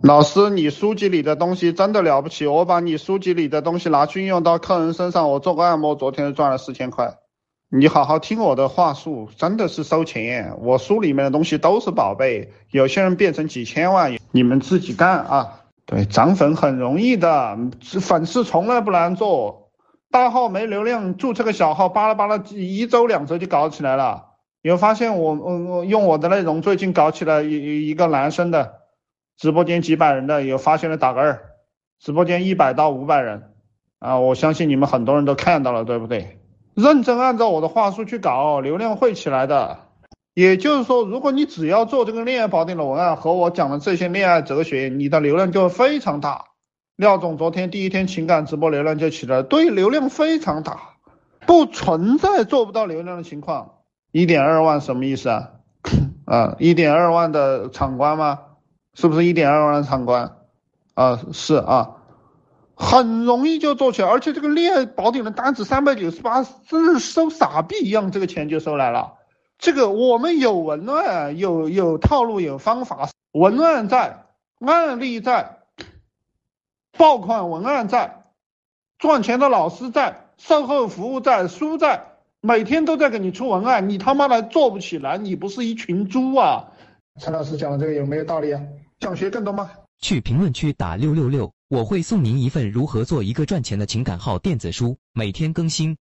[0.00, 7.16] 老师，你书籍里的东西真的了不起，我把你书籍里的东西拿去运用到客人身上，我做个按摩，昨天赚了四千块。
[7.68, 10.54] 你好好听我的话术，真的是收钱。
[10.60, 15.64] 我书里面的东西都是宝贝，有些人变成几千万，你们自己干啊。
[15.84, 17.58] 对，涨粉很容易的，
[18.00, 19.72] 粉丝从来不难做。
[20.12, 24.26] 大号没流量，注册个小号，巴拉巴拉，一周两周就搞起来了。
[24.62, 28.77] 有发现我我我用我的内容，最近搞起来一一个男生的。
[29.38, 31.40] 直播间几百人的有发现的打个二，
[32.00, 33.54] 直播间一百到五百人，
[34.00, 36.40] 啊，我相信你们很多人都看到了，对不对？
[36.74, 39.78] 认真按照我的话术去搞，流量会起来的。
[40.34, 46.44] 也就是说，如果你只要做这个恋爱宝典的文案和我讲的这些恋爱哲学，你的流量就会非常大。
[46.96, 50.80] 廖总昨天第一天情感直播流量就起来，对，流量非常大，
[51.46, 53.74] 不存在做不到流量的情况。
[54.10, 55.50] 一点二万什么意思啊？
[56.24, 58.40] 啊，一点二万的场观吗？
[59.00, 60.38] 是不是一点二万的场观？
[60.94, 61.98] 啊，是啊，
[62.74, 69.12] 很容易就做起来，而且这个恋爱宝典的单子三百九十八，真是收傻逼一样，这个钱就收来了。
[69.56, 74.24] 这个我们有文案，有有套路，有方法，文案在，
[74.58, 75.58] 案例在，
[76.96, 78.24] 爆款文案在，
[78.98, 82.04] 赚钱的老师在，售后服务在，书在，
[82.40, 86.72] 每天都在给你出文案，你他妈的做不起来，你不是一群猪啊！
[87.20, 88.60] 陈老师讲的这个有没有道理啊？
[89.00, 89.70] 想学更多吗？
[90.00, 95.96] 去评论区打六六六，我会送您一份如何做一个赚钱的情感号电子书，每天更新。